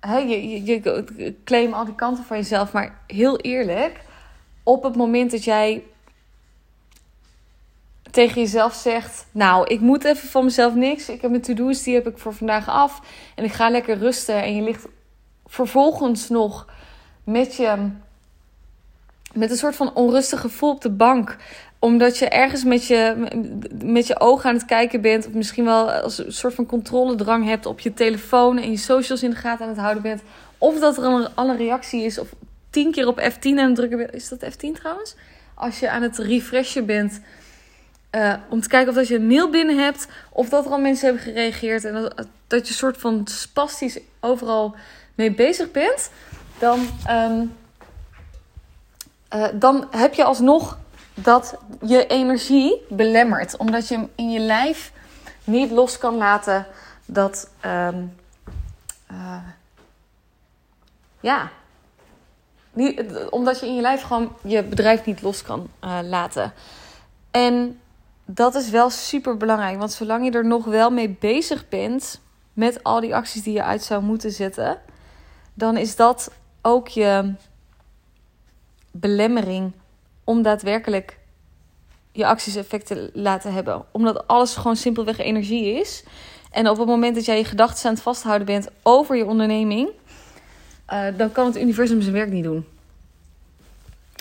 [0.00, 0.80] hey, je, je,
[1.16, 2.72] je claim al die kanten van jezelf.
[2.72, 4.00] Maar heel eerlijk
[4.62, 5.82] op het moment dat jij
[8.10, 11.08] tegen jezelf zegt: Nou, ik moet even van mezelf niks.
[11.08, 13.00] Ik heb mijn to-do's, die heb ik voor vandaag af.
[13.34, 14.42] En ik ga lekker rusten.
[14.42, 14.86] En je ligt
[15.46, 16.66] vervolgens nog
[17.24, 17.88] met je.
[19.32, 21.36] Met een soort van onrustig gevoel op de bank
[21.80, 23.28] omdat je ergens met je,
[23.84, 25.26] met je ogen aan het kijken bent.
[25.26, 28.58] Of misschien wel als een soort van controledrang hebt op je telefoon.
[28.58, 30.22] En je socials in de gaten aan het houden bent.
[30.58, 32.18] Of dat er al een reactie is.
[32.18, 32.28] Of
[32.70, 34.14] tien keer op F10 aan het drukken bent.
[34.14, 35.14] Is dat F10 trouwens?
[35.54, 37.20] Als je aan het refreshen bent.
[38.14, 40.08] Uh, om te kijken of dat je een mail binnen hebt.
[40.30, 41.84] Of dat er al mensen hebben gereageerd.
[41.84, 44.74] En dat, dat je soort van spastisch overal
[45.14, 46.10] mee bezig bent.
[46.60, 47.56] Dan, um,
[49.34, 50.78] uh, dan heb je alsnog
[51.14, 53.56] dat je energie belemmert.
[53.56, 54.92] Omdat je in je lijf
[55.44, 56.66] niet los kan laten
[57.06, 57.50] dat.
[57.66, 58.16] Um,
[59.12, 59.36] uh,
[61.20, 61.50] ja.
[62.72, 66.52] Niet, omdat je in je lijf gewoon je bedrijf niet los kan uh, laten.
[67.30, 67.80] En
[68.24, 69.78] dat is wel super belangrijk.
[69.78, 72.20] Want zolang je er nog wel mee bezig bent.
[72.52, 74.78] Met al die acties die je uit zou moeten zetten.
[75.54, 76.30] Dan is dat
[76.62, 77.34] ook je
[78.90, 79.72] belemmering
[80.24, 81.18] om daadwerkelijk
[82.12, 83.84] je acties effect te laten hebben.
[83.90, 86.04] Omdat alles gewoon simpelweg energie is.
[86.50, 89.88] En op het moment dat jij je gedachten aan het vasthouden bent over je onderneming,
[90.92, 92.66] uh, dan kan het universum zijn werk niet doen.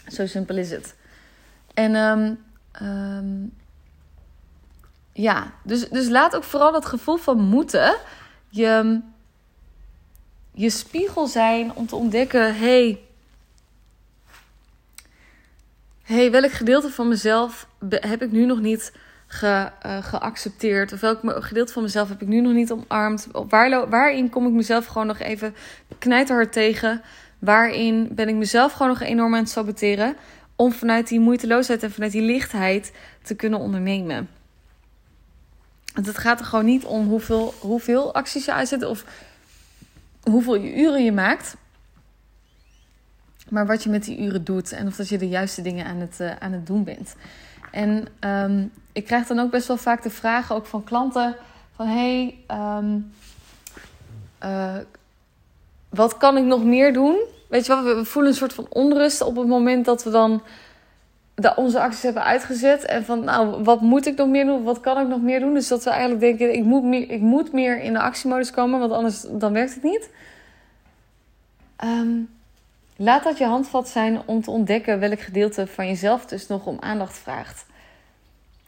[0.08, 0.95] Zo simpel is het.
[1.73, 2.43] En um,
[2.82, 3.54] um,
[5.13, 7.95] ja, dus, dus laat ook vooral dat gevoel van moeten
[8.49, 9.02] je,
[10.60, 13.00] je spiegel zijn om te ontdekken: hey,
[16.04, 18.93] hey, welk gedeelte van mezelf heb ik nu nog niet
[19.28, 20.93] ge, uh, geaccepteerd?
[20.93, 23.28] Of welk gedeelte van mezelf heb ik nu nog niet omarmd?
[23.32, 25.56] Waar, waarin kom ik mezelf gewoon nog even
[26.00, 27.02] knijterhard tegen?
[27.39, 30.15] Waarin ben ik mezelf gewoon nog enorm aan het saboteren?
[30.56, 32.91] Om vanuit die moeiteloosheid en vanuit die lichtheid
[33.22, 34.30] te kunnen ondernemen.
[35.93, 39.06] Want het gaat er gewoon niet om hoeveel, hoeveel acties je uitzet of
[40.30, 41.56] hoeveel uren je maakt.
[43.50, 45.98] Maar wat je met die uren doet en of dat je de juiste dingen aan
[45.98, 47.15] het, uh, aan het doen bent.
[47.72, 51.36] En um, ik krijg dan ook best wel vaak de vragen ook van klanten
[51.76, 53.12] van hey, um,
[54.44, 54.76] uh,
[55.89, 57.20] wat kan ik nog meer doen?
[57.48, 60.42] Weet je wel, we voelen een soort van onrust op het moment dat we dan
[61.56, 62.86] onze acties hebben uitgezet.
[62.86, 64.63] En van, nou, wat moet ik nog meer doen?
[64.63, 65.54] Wat kan ik nog meer doen?
[65.54, 68.80] Dus dat we eigenlijk denken, ik moet meer, ik moet meer in de actiemodus komen,
[68.80, 70.10] want anders dan werkt het niet.
[71.84, 72.30] Um,
[73.02, 76.78] Laat dat je handvat zijn om te ontdekken welk gedeelte van jezelf dus nog om
[76.80, 77.65] aandacht vraagt.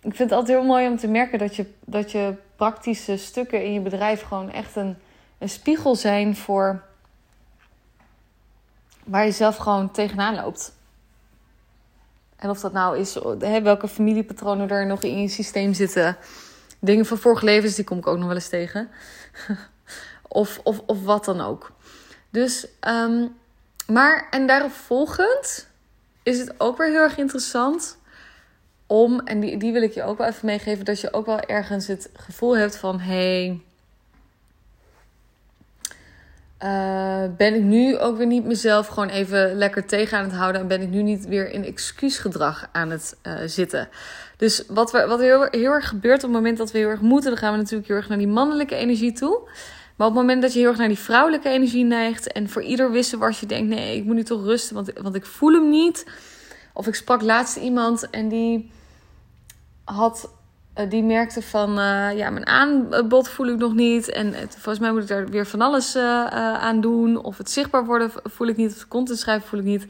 [0.01, 3.63] Ik vind het altijd heel mooi om te merken dat je, dat je praktische stukken
[3.63, 4.97] in je bedrijf gewoon echt een,
[5.37, 6.83] een spiegel zijn voor
[9.03, 10.73] waar je zelf gewoon tegenaan loopt.
[12.41, 16.17] En of dat nou is, hè, welke familiepatronen er nog in je systeem zitten.
[16.79, 18.89] Dingen van vorige levens, die kom ik ook nog wel eens tegen.
[20.27, 21.71] of, of, of wat dan ook.
[22.29, 23.35] Dus um,
[23.87, 25.67] maar, en daarop volgend
[26.23, 27.97] is het ook weer heel erg interessant
[28.87, 31.39] om, en die, die wil ik je ook wel even meegeven, dat je ook wel
[31.39, 33.61] ergens het gevoel hebt van: hé, hey,
[36.63, 40.61] uh, ben ik nu ook weer niet mezelf gewoon even lekker tegen aan het houden
[40.61, 43.89] en ben ik nu niet weer in excuusgedrag aan het uh, zitten?
[44.37, 47.01] Dus wat, we, wat heel, heel erg gebeurt op het moment dat we heel erg
[47.01, 49.49] moeten, dan gaan we natuurlijk heel erg naar die mannelijke energie toe.
[49.95, 52.61] Maar op het moment dat je heel erg naar die vrouwelijke energie neigt en voor
[52.61, 55.69] ieder was je denkt: nee, ik moet nu toch rusten, want, want ik voel hem
[55.69, 56.05] niet.
[56.73, 58.71] Of ik sprak laatst iemand en die
[59.83, 60.29] had.
[60.73, 64.09] Eh, die merkte van, uh, ja, mijn aanbod voel ik nog niet.
[64.09, 67.23] En het, volgens mij moet ik daar weer van alles uh, aan doen.
[67.23, 68.75] Of het zichtbaar worden voel ik niet.
[68.75, 69.85] Of content schrijven voel ik niet.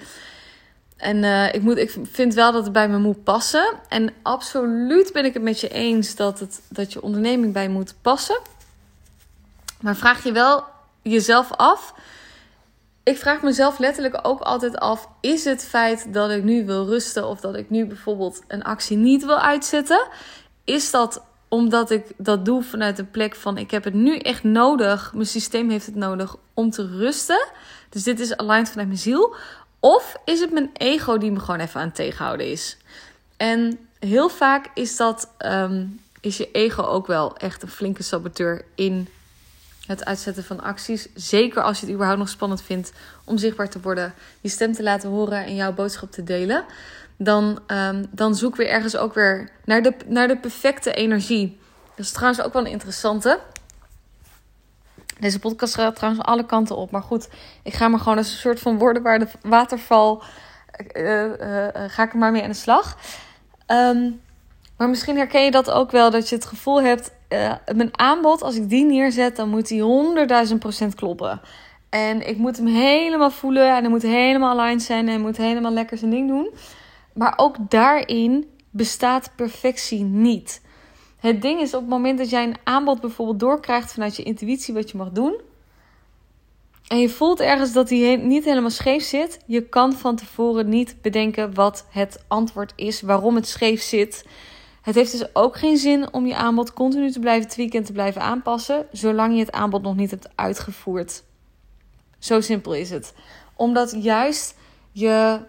[0.97, 3.73] En ik, moet, ik vind wel dat het bij me moet passen.
[3.89, 7.95] En absoluut ben ik het met je eens dat, het, dat je onderneming bij moet
[8.01, 8.39] passen.
[9.81, 10.63] Maar vraag je wel
[11.01, 11.93] jezelf af.
[13.03, 17.27] Ik vraag mezelf letterlijk ook altijd af: is het feit dat ik nu wil rusten
[17.27, 20.07] of dat ik nu bijvoorbeeld een actie niet wil uitzetten,
[20.71, 24.43] is dat omdat ik dat doe vanuit een plek van ik heb het nu echt
[24.43, 27.47] nodig, mijn systeem heeft het nodig om te rusten.
[27.89, 29.36] Dus dit is aligned vanuit mijn ziel.
[29.79, 32.77] Of is het mijn ego die me gewoon even aan het tegenhouden is?
[33.38, 38.65] En heel vaak is dat um, is je ego ook wel echt een flinke saboteur
[38.75, 39.07] in
[39.91, 41.08] het uitzetten van acties.
[41.13, 42.91] Zeker als je het überhaupt nog spannend vindt
[43.25, 46.65] om zichtbaar te worden, je stem te laten horen en jouw boodschap te delen.
[47.17, 51.60] Dan, um, dan zoek weer ergens ook weer naar de, naar de perfecte energie.
[51.95, 53.39] Dat is trouwens ook wel een interessante.
[55.19, 56.91] Deze podcast gaat trouwens alle kanten op.
[56.91, 57.30] Maar goed,
[57.63, 60.23] ik ga maar gewoon als een soort van woordenwaarde waterval.
[60.93, 62.97] Uh, uh, ga ik er maar mee aan de slag.
[63.67, 64.21] Um,
[64.81, 68.41] maar misschien herken je dat ook wel, dat je het gevoel hebt: uh, mijn aanbod,
[68.41, 69.83] als ik die neerzet, dan moet die
[70.49, 71.41] 100.000 procent kloppen.
[71.89, 75.37] En ik moet hem helemaal voelen en hij moet helemaal aligned zijn en hij moet
[75.37, 76.49] helemaal lekker zijn ding doen.
[77.13, 80.61] Maar ook daarin bestaat perfectie niet.
[81.19, 84.73] Het ding is op het moment dat jij een aanbod bijvoorbeeld doorkrijgt vanuit je intuïtie
[84.73, 85.41] wat je mag doen.
[86.87, 89.39] En je voelt ergens dat die niet helemaal scheef zit.
[89.45, 94.25] Je kan van tevoren niet bedenken wat het antwoord is, waarom het scheef zit.
[94.81, 97.91] Het heeft dus ook geen zin om je aanbod continu te blijven tweaken en te
[97.91, 101.23] blijven aanpassen, zolang je het aanbod nog niet hebt uitgevoerd.
[102.19, 103.13] Zo simpel is het.
[103.55, 104.57] Omdat juist
[104.91, 105.39] je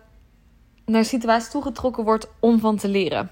[0.87, 3.31] naar situaties toegetrokken wordt om van te leren.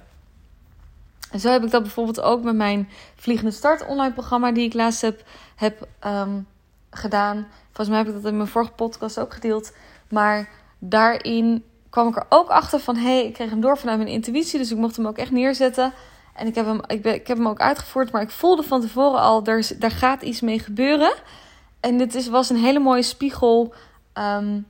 [1.30, 4.74] En zo heb ik dat bijvoorbeeld ook met mijn Vliegende Start online programma, die ik
[4.74, 5.24] laatst heb,
[5.56, 6.46] heb um,
[6.90, 7.46] gedaan.
[7.66, 9.72] Volgens mij heb ik dat in mijn vorige podcast ook gedeeld.
[10.08, 13.98] Maar daarin kwam ik er ook achter van: hé, hey, ik kreeg hem door vanuit
[13.98, 14.58] mijn intuïtie.
[14.58, 15.92] Dus ik mocht hem ook echt neerzetten.
[16.34, 18.12] En ik heb hem, ik, ben, ik heb hem ook uitgevoerd.
[18.12, 21.12] Maar ik voelde van tevoren al: er, daar gaat iets mee gebeuren.
[21.80, 23.74] En dit is, was een hele mooie spiegel.
[24.14, 24.66] Um,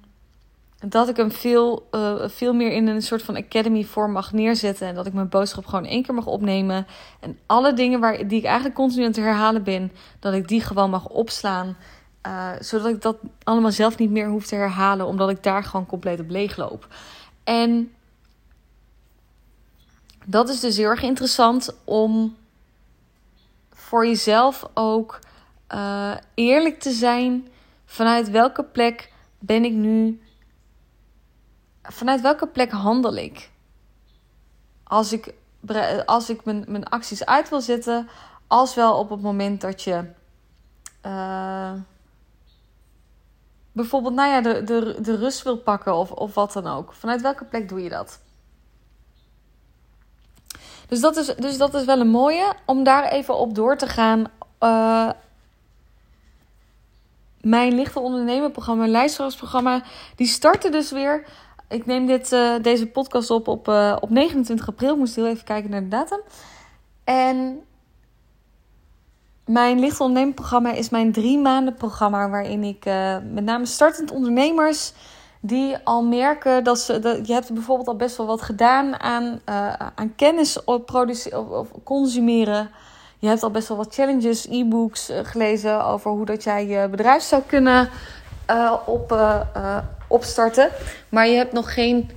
[0.89, 4.89] dat ik hem veel, uh, veel meer in een soort van academy vorm mag neerzetten.
[4.89, 6.87] En dat ik mijn boodschap gewoon één keer mag opnemen.
[7.21, 10.61] En alle dingen waar, die ik eigenlijk continu aan het herhalen ben, dat ik die
[10.61, 11.77] gewoon mag opslaan.
[12.27, 15.87] Uh, zodat ik dat allemaal zelf niet meer hoef te herhalen, omdat ik daar gewoon
[15.87, 16.87] compleet op leeg loop.
[17.45, 17.93] En
[20.25, 22.37] dat is dus heel erg interessant om
[23.71, 25.19] voor jezelf ook
[25.75, 27.49] uh, eerlijk te zijn.
[27.85, 30.21] Vanuit welke plek ben ik nu
[31.83, 33.51] vanuit welke plek handel ik?
[34.85, 35.35] Als ik,
[36.07, 38.09] als ik mijn, mijn acties uit wil zetten,
[38.47, 40.05] als wel op het moment dat je
[41.07, 41.73] uh,
[43.81, 46.93] bijvoorbeeld, nou ja, de, de, de rust wil pakken of, of wat dan ook.
[46.93, 48.21] Vanuit welke plek doe je dat?
[50.89, 53.87] Dus dat is, dus dat is wel een mooie om daar even op door te
[53.87, 54.25] gaan.
[54.61, 55.11] Uh,
[57.41, 59.83] mijn lichte ondernemen programma, lijstschapsprogramma,
[60.17, 61.25] die starten dus weer
[61.71, 64.93] ik neem dit, uh, deze podcast op op, uh, op 29 april.
[64.93, 66.21] Ik moest heel even kijken naar de datum.
[67.05, 67.61] En
[69.51, 72.29] mijn licht ondernemen programma is mijn drie maanden programma.
[72.29, 74.93] Waarin ik uh, met name startend ondernemers
[75.41, 76.99] die al merken dat ze.
[76.99, 79.41] Dat, je hebt bijvoorbeeld al best wel wat gedaan aan,
[79.95, 82.71] aan kennis op produceren of consumeren.
[83.19, 87.23] Je hebt al best wel wat challenges, e-books gelezen over hoe dat jij je bedrijf
[87.23, 87.89] zou kunnen
[88.87, 89.17] op
[90.07, 90.69] opstarten.
[91.09, 92.11] Maar je hebt nog geen.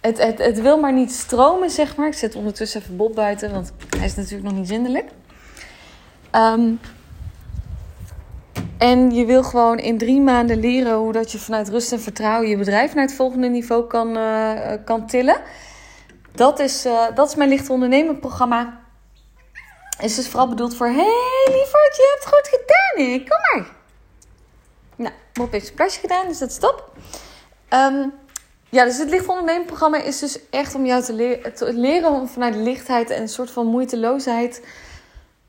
[0.00, 2.06] Het, het, het wil maar niet stromen, zeg maar.
[2.06, 5.10] Ik zet ondertussen even Bob buiten, want hij is natuurlijk nog niet zindelijk.
[6.32, 6.80] Um,
[8.78, 12.48] en je wil gewoon in drie maanden leren hoe dat je vanuit rust en vertrouwen
[12.48, 15.40] je bedrijf naar het volgende niveau kan, uh, kan tillen.
[16.34, 18.80] Dat is, uh, dat is mijn lichte ondernemen programma.
[20.00, 23.28] Is dus vooral bedoeld voor: hey lieverd, je hebt goed gedaan, ik.
[23.28, 23.70] Kom maar.
[24.96, 26.92] Nou, Bob heeft zijn plasje gedaan, dus dat is top.
[27.70, 28.12] Um,
[28.68, 32.28] ja, dus het licht ondernemen programma is dus echt om jou te, te, leren om
[32.28, 34.62] vanuit lichtheid en een soort van moeiteloosheid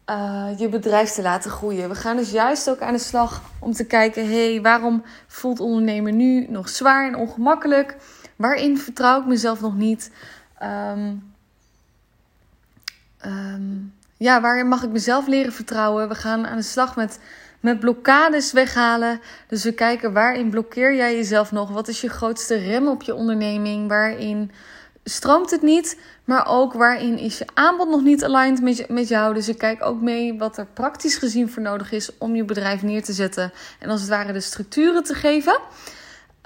[0.09, 1.89] uh, je bedrijf te laten groeien.
[1.89, 5.59] We gaan dus juist ook aan de slag om te kijken: hé, hey, waarom voelt
[5.59, 7.97] ondernemen nu nog zwaar en ongemakkelijk?
[8.35, 10.11] Waarin vertrouw ik mezelf nog niet?
[10.63, 11.33] Um,
[13.25, 16.07] um, ja, waarin mag ik mezelf leren vertrouwen?
[16.07, 17.19] We gaan aan de slag met
[17.63, 19.21] met blokkades weghalen.
[19.47, 21.69] Dus we kijken waarin blokkeer jij jezelf nog?
[21.69, 23.87] Wat is je grootste rem op je onderneming?
[23.87, 24.51] Waarin
[25.03, 25.99] stroomt het niet?
[26.23, 29.33] Maar ook waarin is je aanbod nog niet aligned met, met jou?
[29.33, 32.81] Dus ik kijk ook mee wat er praktisch gezien voor nodig is om je bedrijf
[32.81, 33.51] neer te zetten.
[33.79, 35.59] En als het ware de structuren te geven.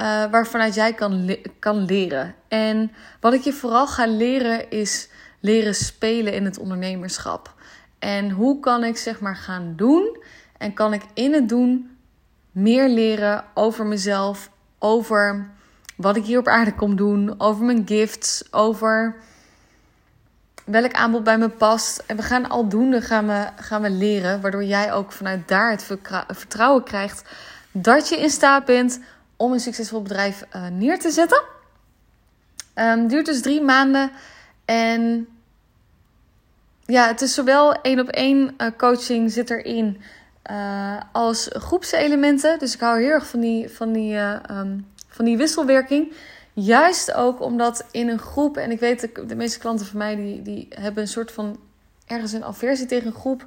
[0.01, 2.35] Uh, waarvanuit jij kan, kan leren.
[2.47, 7.53] En wat ik je vooral ga leren is leren spelen in het ondernemerschap.
[7.99, 10.17] En hoe kan ik zeg maar gaan doen
[10.57, 11.97] en kan ik in het doen
[12.51, 15.49] meer leren over mezelf, over
[15.97, 19.15] wat ik hier op aarde kom doen, over mijn gifts, over
[20.65, 22.03] welk aanbod bij me past.
[22.05, 25.83] En we gaan aldoende gaan we, gaan we leren, waardoor jij ook vanuit daar het
[26.27, 27.29] vertrouwen krijgt
[27.71, 28.99] dat je in staat bent
[29.35, 31.43] om een succesvol bedrijf uh, neer te zetten.
[32.75, 34.11] Um, duurt dus drie maanden
[34.65, 35.27] en
[36.85, 40.01] ja, het is zowel één op één uh, coaching zit erin
[40.51, 42.59] uh, als groepselementen.
[42.59, 44.17] Dus ik hou heel erg van die, van die,
[44.51, 46.13] um, van die wisselwerking.
[46.53, 50.41] Juist ook omdat in een groep, en ik weet de, meeste klanten van mij die,
[50.41, 51.59] die hebben een soort van
[52.05, 53.45] ergens een aversie tegen een groep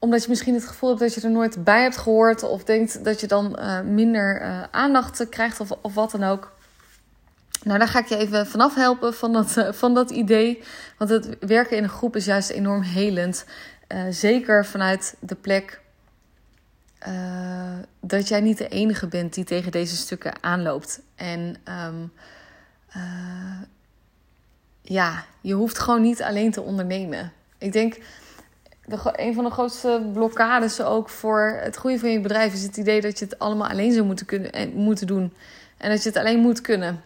[0.00, 2.42] omdat je misschien het gevoel hebt dat je er nooit bij hebt gehoord.
[2.42, 6.52] Of denkt dat je dan uh, minder uh, aandacht krijgt of, of wat dan ook.
[7.62, 10.62] Nou, daar ga ik je even vanaf helpen van dat, uh, van dat idee.
[10.98, 13.44] Want het werken in een groep is juist enorm helend.
[14.10, 15.80] Zeker vanuit de plek
[17.08, 21.00] uh, dat jij niet de enige bent die tegen deze stukken aanloopt.
[21.14, 21.56] En
[21.88, 22.12] um,
[22.96, 23.60] uh,
[24.82, 27.32] ja, je hoeft gewoon niet alleen te ondernemen.
[27.58, 27.98] Ik denk,
[28.84, 32.76] de, een van de grootste blokkades ook voor het groeien van je bedrijf is het
[32.76, 35.32] idee dat je het allemaal alleen zou moeten, kunnen, en moeten doen.
[35.76, 37.00] En dat je het alleen moet kunnen.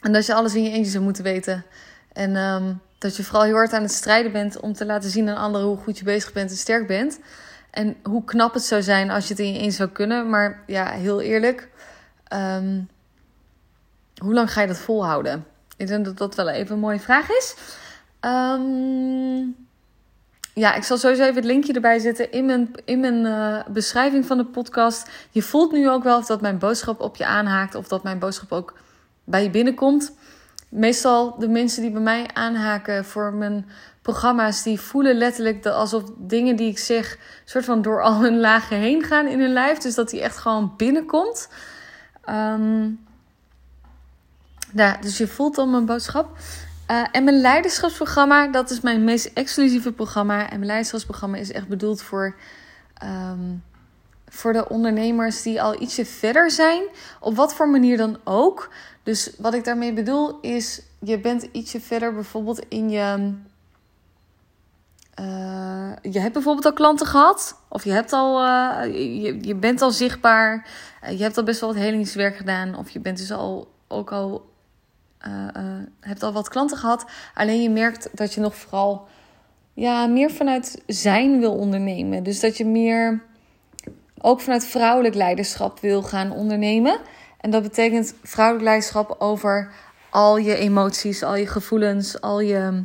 [0.00, 1.64] En dat je alles in je eentje zou moeten weten.
[2.12, 5.28] En um, dat je vooral heel hard aan het strijden bent om te laten zien
[5.28, 7.18] aan anderen hoe goed je bezig bent en sterk bent.
[7.76, 10.30] En hoe knap het zou zijn als je het in je eentje zou kunnen.
[10.30, 11.68] Maar ja, heel eerlijk.
[12.32, 12.88] Um,
[14.22, 15.46] hoe lang ga je dat volhouden?
[15.76, 17.56] Ik denk dat dat wel even een mooie vraag is.
[18.20, 19.56] Um,
[20.54, 24.26] ja, ik zal sowieso even het linkje erbij zetten in mijn, in mijn uh, beschrijving
[24.26, 25.10] van de podcast.
[25.30, 27.74] Je voelt nu ook wel of dat mijn boodschap op je aanhaakt.
[27.74, 28.78] Of dat mijn boodschap ook
[29.24, 30.12] bij je binnenkomt.
[30.68, 33.66] Meestal de mensen die bij mij aanhaken voor mijn
[34.06, 38.40] programma's, die voelen letterlijk dat alsof dingen die ik zeg, soort van door al hun
[38.40, 39.78] lagen heen gaan in hun lijf.
[39.78, 41.48] Dus dat die echt gewoon binnenkomt.
[42.30, 43.04] Um,
[45.00, 46.38] dus je voelt al mijn boodschap.
[46.90, 50.40] Uh, en mijn leiderschapsprogramma, dat is mijn meest exclusieve programma.
[50.40, 52.36] En mijn leiderschapsprogramma is echt bedoeld voor,
[53.02, 53.62] um,
[54.28, 56.82] voor de ondernemers die al ietsje verder zijn.
[57.20, 58.70] Op wat voor manier dan ook.
[59.02, 63.34] Dus wat ik daarmee bedoel is, je bent ietsje verder bijvoorbeeld in je...
[65.20, 67.60] Uh, je hebt bijvoorbeeld al klanten gehad.
[67.68, 68.80] Of je, hebt al, uh,
[69.22, 70.68] je, je bent al zichtbaar.
[71.10, 72.76] je hebt al best wel wat helingswerk gedaan.
[72.76, 74.54] Of je bent dus al, ook al
[76.00, 77.04] hebt al wat klanten gehad.
[77.34, 79.08] Alleen je merkt dat je nog vooral
[79.74, 82.22] ja, meer vanuit zijn wil ondernemen.
[82.22, 83.22] Dus dat je meer
[84.20, 86.98] ook vanuit vrouwelijk leiderschap wil gaan ondernemen.
[87.40, 89.72] En dat betekent vrouwelijk leiderschap over
[90.10, 92.84] al je emoties, al je gevoelens, al je,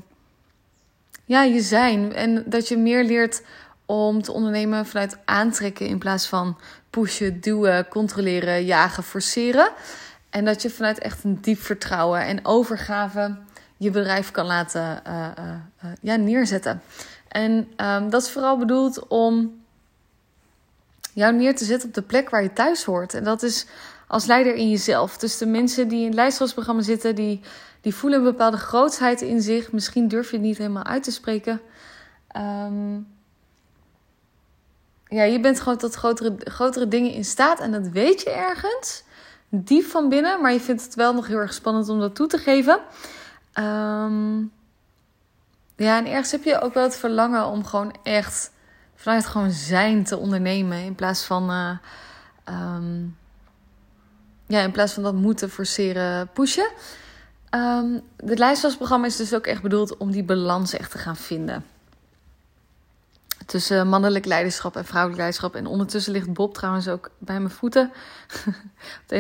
[1.31, 2.13] ja, je zijn.
[2.13, 3.41] En dat je meer leert
[3.85, 6.57] om te ondernemen vanuit aantrekken in plaats van
[6.89, 9.69] pushen, duwen, controleren, jagen, forceren.
[10.29, 13.37] En dat je vanuit echt een diep vertrouwen en overgave
[13.77, 15.45] je bedrijf kan laten uh, uh,
[15.83, 16.81] uh, ja, neerzetten.
[17.27, 19.61] En um, dat is vooral bedoeld om
[21.13, 23.13] jou neer te zetten op de plek waar je thuis hoort.
[23.13, 23.65] En dat is
[24.11, 25.17] als leider in jezelf.
[25.17, 27.41] Dus de mensen die in het leiderschapsprogramma zitten, die,
[27.81, 29.71] die voelen een bepaalde grootsheid in zich.
[29.71, 31.61] Misschien durf je het niet helemaal uit te spreken.
[32.37, 33.07] Um,
[35.07, 39.03] ja, je bent gewoon tot grotere, grotere dingen in staat en dat weet je ergens
[39.49, 42.27] diep van binnen, maar je vindt het wel nog heel erg spannend om dat toe
[42.27, 42.79] te geven.
[43.59, 44.51] Um,
[45.75, 48.51] ja, en ergens heb je ook wel het verlangen om gewoon echt
[48.95, 50.77] vanuit gewoon zijn te ondernemen.
[50.77, 51.77] In plaats van, uh,
[52.75, 53.19] um,
[54.51, 56.69] ja, in plaats van dat moeten forceren, pushen.
[57.55, 61.65] Um, het lijstwasprogramma is dus ook echt bedoeld om die balans echt te gaan vinden
[63.51, 65.55] tussen mannelijk leiderschap en vrouwelijk leiderschap.
[65.55, 67.91] En ondertussen ligt Bob trouwens ook bij mijn voeten.
[68.47, 69.15] op de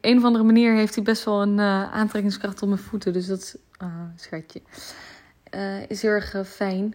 [0.00, 3.12] een of, andere, een manier heeft hij best wel een uh, aantrekkingskracht op mijn voeten.
[3.12, 4.62] Dus dat is, uh, schatje,
[5.54, 6.94] uh, is heel erg eh, fijn.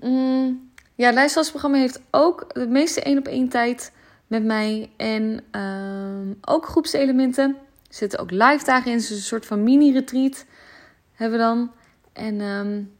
[0.00, 3.92] Mm, ja, het leiderschapsprogramma heeft ook de meeste één op één tijd
[4.30, 4.90] met mij.
[4.96, 7.56] En ehm, ook groepselementen.
[7.88, 8.96] Er zitten ook live dagen in.
[8.96, 10.44] Dus een soort van mini-retreat
[11.14, 11.70] hebben we dan.
[12.12, 12.92] En um,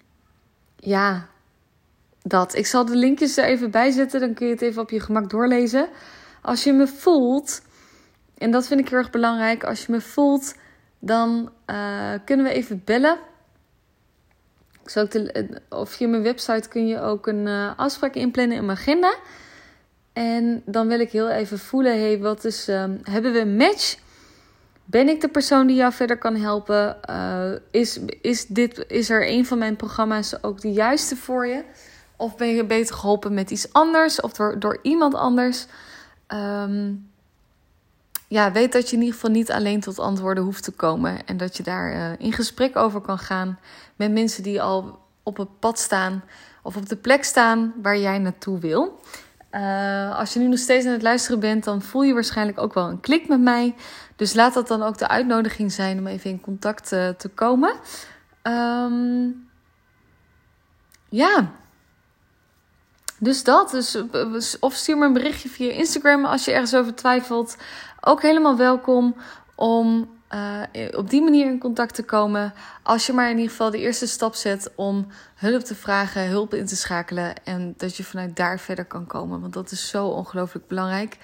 [0.76, 1.28] ja,
[2.22, 2.54] dat.
[2.54, 5.00] Ik zal de linkjes er even bij zetten, dan kun je het even op je
[5.00, 5.88] gemak doorlezen.
[6.42, 7.62] Als je me voelt,
[8.38, 10.54] en dat vind ik heel erg belangrijk, als je me voelt,
[10.98, 13.18] dan uh, kunnen we even bellen.
[14.82, 18.66] Ik zal de, of via mijn website kun je ook een uh, afspraak inplannen in
[18.66, 19.14] mijn agenda.
[20.12, 23.98] En dan wil ik heel even voelen, hey, wat is, um, hebben we een match?
[24.84, 26.96] Ben ik de persoon die jou verder kan helpen?
[27.10, 31.64] Uh, is, is, dit, is er een van mijn programma's ook de juiste voor je?
[32.16, 35.66] Of ben je beter geholpen met iets anders of door, door iemand anders?
[36.28, 37.10] Um,
[38.28, 41.26] ja, weet dat je in ieder geval niet alleen tot antwoorden hoeft te komen.
[41.26, 43.58] En dat je daar uh, in gesprek over kan gaan
[43.96, 46.24] met mensen die al op het pad staan
[46.62, 49.00] of op de plek staan waar jij naartoe wil.
[49.52, 52.74] Uh, als je nu nog steeds aan het luisteren bent, dan voel je waarschijnlijk ook
[52.74, 53.74] wel een klik met mij.
[54.16, 57.74] Dus laat dat dan ook de uitnodiging zijn om even in contact uh, te komen.
[58.42, 59.48] Um,
[61.08, 61.50] ja,
[63.18, 63.70] dus dat.
[63.70, 67.56] Dus, of stuur me een berichtje via Instagram als je ergens over twijfelt.
[68.00, 69.16] Ook helemaal welkom
[69.54, 70.62] om uh,
[70.96, 72.54] op die manier in contact te komen.
[72.82, 76.54] Als je maar in ieder geval de eerste stap zet om hulp te vragen, hulp
[76.54, 77.44] in te schakelen.
[77.44, 79.40] En dat je vanuit daar verder kan komen.
[79.40, 81.16] Want dat is zo ongelooflijk belangrijk.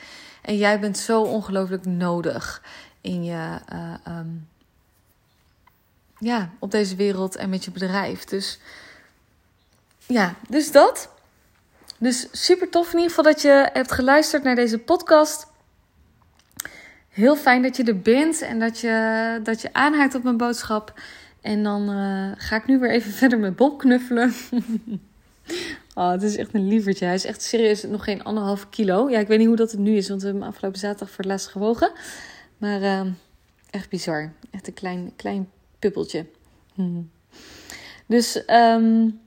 [0.43, 2.63] En jij bent zo ongelooflijk nodig
[3.01, 3.59] in je.
[3.73, 4.49] Uh, um,
[6.19, 8.25] ja, op deze wereld en met je bedrijf.
[8.25, 8.59] Dus
[10.07, 11.09] ja, dus dat.
[11.99, 15.47] Dus super tof in ieder geval dat je hebt geluisterd naar deze podcast.
[17.17, 21.01] Heel fijn dat je er bent en dat je, dat je aanhaakt op mijn boodschap.
[21.41, 24.33] En dan uh, ga ik nu weer even verder met Bob knuffelen.
[25.95, 27.05] oh, het is echt een lievertje.
[27.05, 29.11] Hij is echt serieus nog geen anderhalf kilo.
[29.11, 31.09] Ja, ik weet niet hoe dat het nu is, want we hebben hem afgelopen zaterdag
[31.09, 31.91] voor het laatst gewogen.
[32.59, 33.01] Maar uh,
[33.71, 34.33] echt bizar.
[34.51, 35.49] Echt een klein, klein
[35.79, 36.27] puppeltje.
[36.75, 37.11] Hmm.
[38.07, 39.21] Dus um,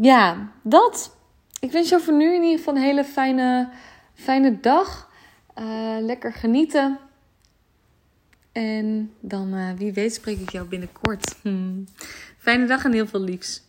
[0.00, 1.16] ja, dat.
[1.60, 3.68] Ik wens je voor nu in ieder geval een hele fijne,
[4.14, 5.12] fijne dag.
[5.58, 6.98] Uh, lekker genieten.
[8.52, 11.36] En dan, uh, wie weet, spreek ik jou binnenkort.
[12.44, 13.63] Fijne dag en heel veel liefs.